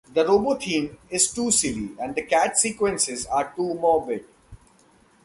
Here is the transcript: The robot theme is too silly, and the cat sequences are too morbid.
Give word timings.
The 0.11 0.25
robot 0.25 0.63
theme 0.63 0.97
is 1.11 1.31
too 1.31 1.51
silly, 1.51 1.91
and 1.99 2.15
the 2.15 2.23
cat 2.23 2.57
sequences 2.57 3.27
are 3.27 3.53
too 3.55 3.75
morbid. 3.75 4.25